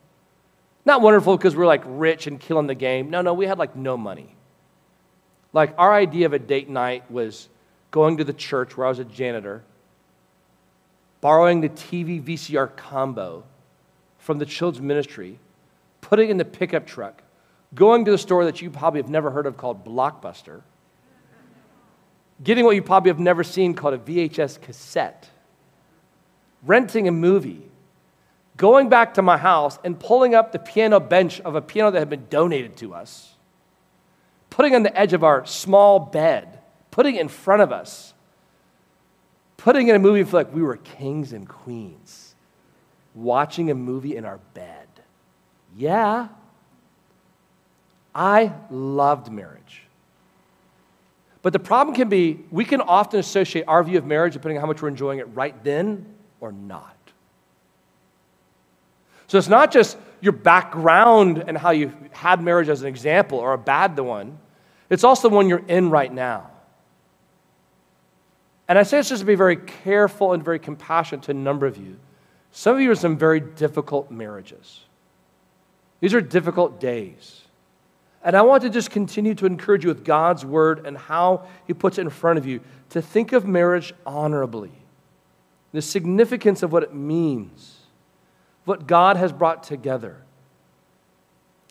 [0.86, 3.10] Not wonderful because we we're like rich and killing the game.
[3.10, 4.36] No, no, we had like no money.
[5.54, 7.48] Like, our idea of a date night was
[7.92, 9.64] going to the church where I was a janitor,
[11.22, 13.44] borrowing the TV VCR combo
[14.28, 15.40] from the children's ministry,
[16.02, 17.24] putting in the pickup truck,
[17.74, 20.64] going to the store that you probably have never heard of called Blockbuster,
[22.44, 25.30] getting what you probably have never seen called a VHS cassette,
[26.66, 27.72] renting a movie,
[28.58, 32.00] going back to my house and pulling up the piano bench of a piano that
[32.00, 33.34] had been donated to us,
[34.50, 36.60] putting on the edge of our small bed,
[36.92, 38.14] putting it in front of us,
[39.56, 42.27] putting in a movie for like we were kings and queens,
[43.18, 44.88] watching a movie in our bed.
[45.76, 46.30] Yeah.
[48.14, 49.84] I loved marriage.
[51.42, 54.62] But the problem can be we can often associate our view of marriage depending on
[54.62, 56.06] how much we're enjoying it right then
[56.40, 56.96] or not.
[59.28, 63.54] So it's not just your background and how you had marriage as an example or
[63.54, 64.40] a bad one,
[64.90, 66.50] it's also the one you're in right now.
[68.68, 71.66] And I say this just to be very careful and very compassionate to a number
[71.66, 71.98] of you.
[72.58, 74.80] Some of you are in some very difficult marriages.
[76.00, 77.44] These are difficult days.
[78.24, 81.76] And I want to just continue to encourage you with God's word and how He
[81.76, 84.72] puts it in front of you to think of marriage honorably,
[85.72, 87.76] the significance of what it means,
[88.66, 90.18] what God has brought together.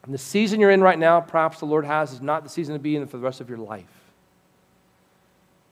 [0.04, 2.74] And the season you're in right now, perhaps the Lord has, is not the season
[2.74, 4.12] to be in for the rest of your life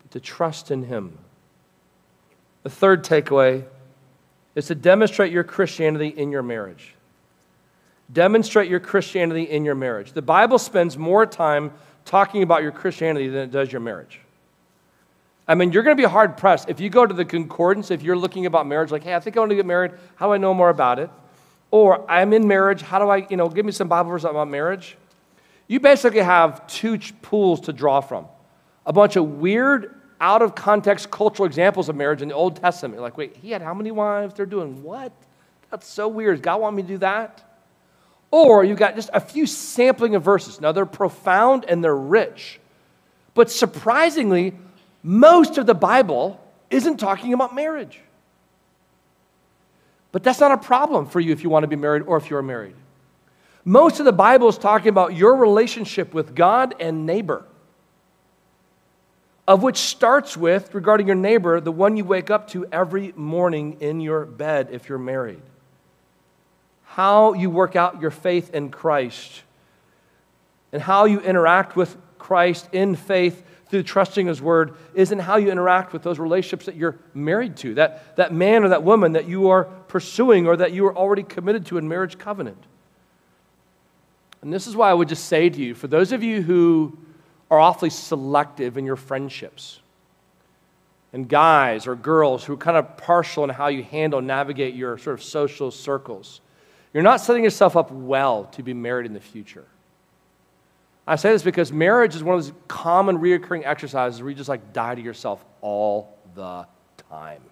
[0.03, 1.17] but to trust in Him.
[2.65, 3.67] The third takeaway
[4.55, 6.95] is to demonstrate your Christianity in your marriage.
[8.13, 10.13] Demonstrate your Christianity in your marriage.
[10.13, 11.73] The Bible spends more time
[12.05, 14.21] talking about your Christianity than it does your marriage.
[15.47, 16.69] I mean, you're going to be hard pressed.
[16.69, 19.37] If you go to the concordance, if you're looking about marriage, like, hey, I think
[19.37, 21.11] I want to get married, how do I know more about it?
[21.71, 24.49] Or I'm in marriage, how do I, you know, give me some Bible verses about
[24.49, 24.97] marriage?
[25.67, 28.27] You basically have two pools to draw from
[28.87, 29.95] a bunch of weird
[30.25, 32.99] out of context cultural examples of marriage in the Old Testament.
[33.03, 34.33] Like, wait, he had how many wives?
[34.33, 35.13] They're doing what?
[35.71, 36.41] That's so weird.
[36.41, 37.43] God want me to do that?
[38.31, 40.63] Or you've got just a few sampling of verses.
[40.63, 42.59] Now, they're profound and they're rich.
[43.35, 44.55] But surprisingly,
[45.03, 48.01] most of the Bible isn't talking about marriage.
[50.11, 52.31] But that's not a problem for you if you want to be married or if
[52.31, 52.77] you're married.
[53.67, 57.45] Most of the Bible is talking about your relationship with God and neighbor
[59.47, 63.77] of which starts with, regarding your neighbor, the one you wake up to every morning
[63.81, 65.43] in your bed if you're married.
[66.85, 69.43] How you work out your faith in Christ
[70.73, 75.51] and how you interact with Christ in faith through trusting His Word isn't how you
[75.51, 79.29] interact with those relationships that you're married to, that, that man or that woman that
[79.29, 82.63] you are pursuing or that you are already committed to in marriage covenant.
[84.43, 86.99] And this is why I would just say to you, for those of you who
[87.51, 89.81] are awfully selective in your friendships.
[91.13, 94.99] And guys or girls who are kind of partial in how you handle, navigate your
[94.99, 96.41] sort of social circles.
[96.93, 99.65] You're not setting yourself up well to be married in the future.
[101.07, 104.49] I say this because marriage is one of those common reoccurring exercises where you just
[104.49, 106.67] like die to yourself all the
[107.11, 107.43] time.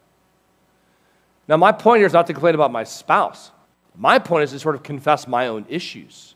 [1.49, 3.51] Now, my point here is not to complain about my spouse.
[3.95, 6.35] My point is to sort of confess my own issues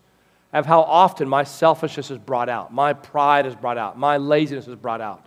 [0.58, 4.66] of how often my selfishness is brought out, my pride is brought out, my laziness
[4.66, 5.26] is brought out.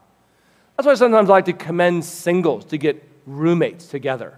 [0.76, 4.38] That's why sometimes I like to commend singles to get roommates together,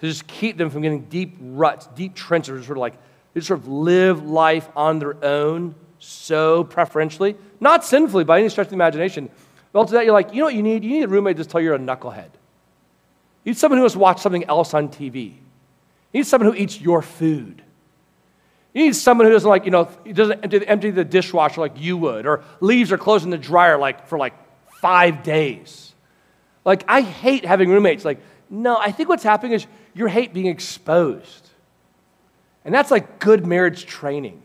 [0.00, 2.94] to just keep them from getting deep ruts, deep trenches, sort of like
[3.34, 8.66] they sort of live life on their own so preferentially, not sinfully by any stretch
[8.66, 9.28] of the imagination.
[9.72, 10.84] Well, to that, you're like, you know what you need?
[10.84, 12.30] You need a roommate to tell you're a knucklehead.
[13.44, 15.32] You need someone who has watched something else on TV.
[15.32, 17.62] You need someone who eats your food.
[18.74, 21.96] You need someone who doesn't like, you know, doesn't empty, empty the dishwasher like you
[21.96, 24.34] would, or leaves or clothes in the dryer like for like
[24.80, 25.94] five days.
[26.64, 28.04] Like, I hate having roommates.
[28.04, 28.18] Like,
[28.50, 31.48] no, I think what's happening is you hate being exposed.
[32.64, 34.42] And that's like good marriage training.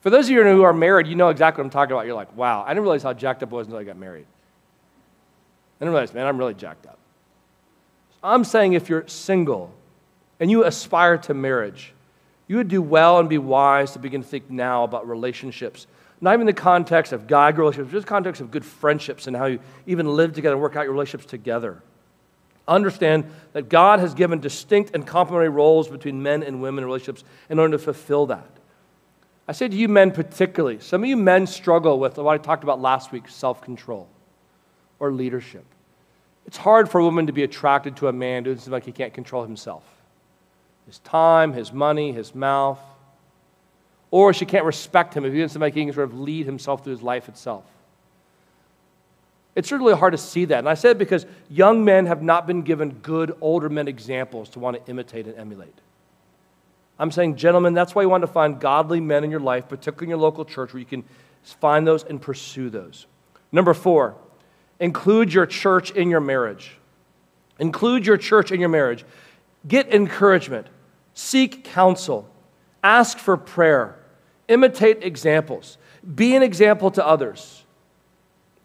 [0.00, 2.06] For those of you who are married, you know exactly what I'm talking about.
[2.06, 4.26] You're like, wow, I didn't realize how jacked up I was until I got married.
[5.80, 6.98] I didn't realize, man, I'm really jacked up.
[8.22, 9.72] I'm saying if you're single
[10.38, 11.94] and you aspire to marriage,
[12.46, 15.86] you would do well and be wise to begin to think now about relationships.
[16.20, 19.36] Not even the context of guy girl relationships, just the context of good friendships and
[19.36, 21.82] how you even live together and work out your relationships together.
[22.66, 27.24] Understand that God has given distinct and complementary roles between men and women in relationships
[27.50, 28.48] in order to fulfill that.
[29.46, 32.62] I say to you men particularly, some of you men struggle with what I talked
[32.62, 34.08] about last week self control
[34.98, 35.64] or leadership.
[36.46, 38.92] It's hard for a woman to be attracted to a man who seems like he
[38.92, 39.82] can't control himself
[40.86, 42.78] his time, his money, his mouth.
[44.10, 46.84] Or she can't respect him if he doesn't make he can sort of lead himself
[46.84, 47.64] through his life itself.
[49.56, 50.58] It's really hard to see that.
[50.58, 54.48] And I say it because young men have not been given good older men examples
[54.50, 55.74] to want to imitate and emulate.
[56.98, 60.06] I'm saying, gentlemen, that's why you want to find godly men in your life, particularly
[60.06, 61.04] in your local church, where you can
[61.42, 63.06] find those and pursue those.
[63.52, 64.16] Number four,
[64.80, 66.72] Include your church in your marriage.
[67.58, 69.04] Include your church in your marriage.
[69.66, 70.66] Get encouragement.
[71.14, 72.28] Seek counsel.
[72.82, 73.98] Ask for prayer.
[74.48, 75.78] Imitate examples.
[76.14, 77.64] Be an example to others.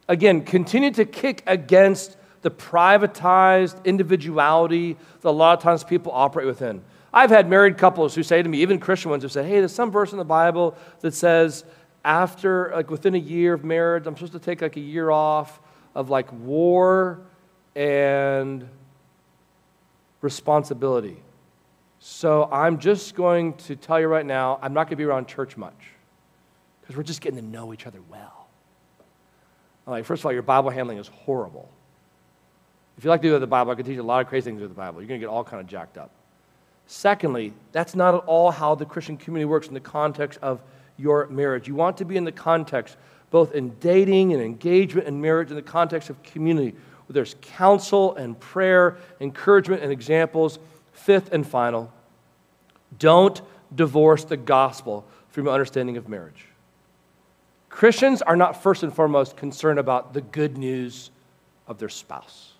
[0.07, 6.47] Again, continue to kick against the privatized individuality that a lot of times people operate
[6.47, 6.81] within.
[7.13, 9.73] I've had married couples who say to me, even Christian ones, who say, hey, there's
[9.73, 11.63] some verse in the Bible that says
[12.03, 15.59] after, like within a year of marriage, I'm supposed to take like a year off
[15.95, 17.21] of like war
[17.75, 18.67] and
[20.21, 21.17] responsibility.
[21.99, 25.27] So I'm just going to tell you right now, I'm not going to be around
[25.27, 25.75] church much
[26.81, 28.47] because we're just getting to know each other well.
[29.85, 31.69] I'm like, first of all, your Bible handling is horrible.
[32.97, 34.45] If you like to do the Bible, I can teach you a lot of crazy
[34.45, 35.01] things with the Bible.
[35.01, 36.11] You're going to get all kind of jacked up.
[36.87, 40.61] Secondly, that's not at all how the Christian community works in the context of
[40.97, 41.67] your marriage.
[41.67, 42.97] You want to be in the context,
[43.29, 48.15] both in dating and engagement and marriage, in the context of community, where there's counsel
[48.15, 50.59] and prayer, encouragement and examples.
[51.03, 51.91] Fifth and final,
[52.97, 53.41] don't
[53.73, 56.45] divorce the gospel from your understanding of marriage.
[57.69, 61.11] Christians are not first and foremost concerned about the good news
[61.67, 62.53] of their spouse.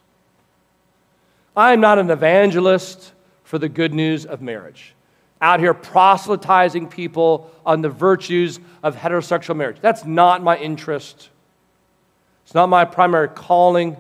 [1.55, 3.11] I am not an evangelist
[3.43, 4.95] for the good news of marriage.
[5.41, 9.77] Out here proselytizing people on the virtues of heterosexual marriage.
[9.81, 11.29] That's not my interest.
[12.45, 13.97] It's not my primary calling.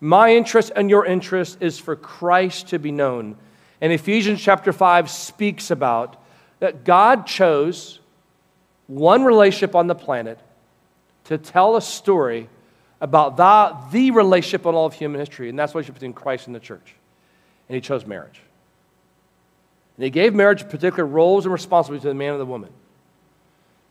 [0.00, 3.36] My interest and your interest is for Christ to be known.
[3.80, 6.22] And Ephesians chapter 5 speaks about
[6.60, 8.00] that God chose
[8.86, 10.38] one relationship on the planet
[11.24, 12.48] to tell a story
[13.00, 16.46] about the, the relationship in all of human history, and that's the relationship between Christ
[16.46, 16.94] and the church.
[17.68, 18.40] And he chose marriage.
[19.96, 22.70] And he gave marriage particular roles and responsibilities to the man and the woman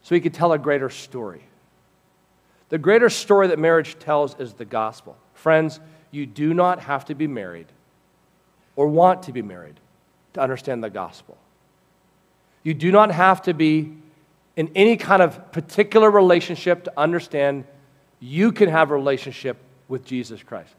[0.02, 1.44] so he could tell a greater story.
[2.70, 5.18] The greater story that marriage tells is the gospel.
[5.34, 5.80] Friends,
[6.12, 7.68] you do not have to be married
[8.76, 9.80] or want to be married
[10.34, 11.38] to understand the gospel.
[12.64, 13.94] You do not have to be
[14.56, 17.66] in any kind of particular relationship to understand
[18.20, 19.58] you can have a relationship
[19.88, 20.74] with Jesus Christ.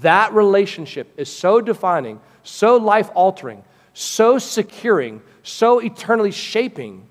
[0.00, 3.62] That relationship is so defining, so life altering,
[3.94, 7.06] so securing, so eternally shaping,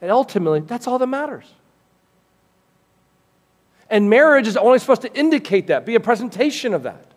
[0.00, 1.44] and ultimately, that's all that matters.
[3.90, 7.09] And marriage is only supposed to indicate that, be a presentation of that.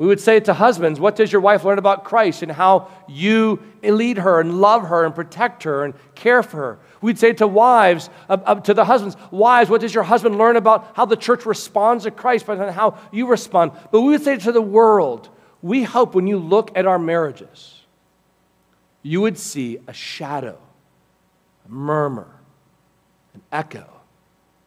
[0.00, 3.62] We would say to husbands, What does your wife learn about Christ and how you
[3.82, 6.78] lead her and love her and protect her and care for her?
[7.02, 10.56] We'd say to wives, uh, uh, to the husbands, Wives, what does your husband learn
[10.56, 13.72] about how the church responds to Christ and how you respond?
[13.92, 15.28] But we would say to the world,
[15.60, 17.82] we hope when you look at our marriages,
[19.02, 20.58] you would see a shadow,
[21.66, 22.40] a murmur,
[23.34, 23.86] an echo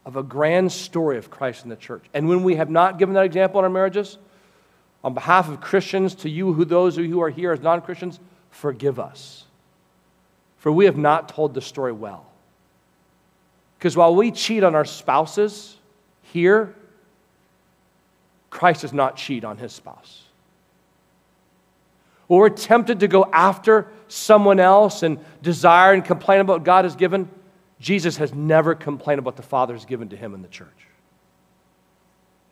[0.05, 2.05] of a grand story of Christ in the church.
[2.13, 4.19] And when we have not given that example in our marriages,
[5.04, 8.20] on behalf of Christians, to you, who those who are here as non Christians,
[8.51, 9.45] forgive us.
[10.58, 12.26] For we have not told the story well.
[13.78, 15.76] Because while we cheat on our spouses
[16.22, 16.74] here,
[18.49, 20.24] Christ does not cheat on his spouse
[22.34, 26.86] or we're tempted to go after someone else and desire and complain about what God
[26.86, 27.30] has given,
[27.80, 30.68] Jesus has never complained about the Father has given to him in the church.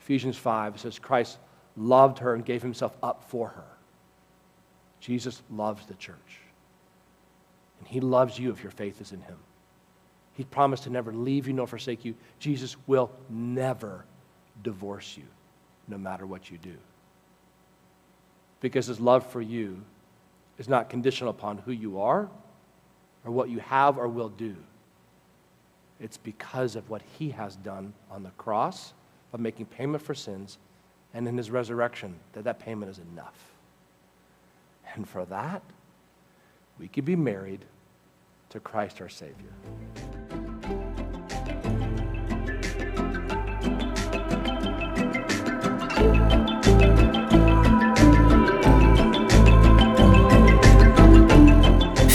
[0.01, 1.39] Ephesians 5 says Christ
[1.81, 3.63] loved her and gave himself up for her.
[4.99, 6.39] Jesus loves the church.
[7.79, 9.37] And he loves you if your faith is in him.
[10.33, 12.15] He promised to never leave you nor forsake you.
[12.39, 14.05] Jesus will never
[14.63, 15.25] divorce you,
[15.87, 16.77] no matter what you do
[18.61, 19.81] because his love for you
[20.57, 22.29] is not conditional upon who you are
[23.25, 24.55] or what you have or will do.
[25.99, 28.93] It's because of what he has done on the cross
[29.33, 30.57] of making payment for sins
[31.13, 33.51] and in his resurrection that that payment is enough.
[34.95, 35.61] And for that,
[36.79, 37.65] we can be married
[38.49, 39.51] to Christ our Savior.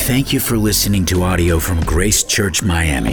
[0.06, 3.12] Thank you for listening to audio from Grace Church Miami.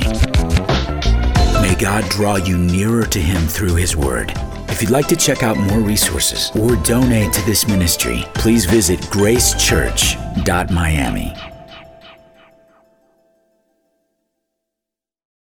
[1.61, 4.33] May God draw you nearer to Him through His Word.
[4.73, 8.99] If you'd like to check out more resources or donate to this ministry, please visit
[9.01, 11.52] gracechurch.miami.